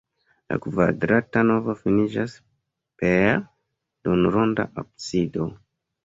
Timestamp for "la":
0.51-0.55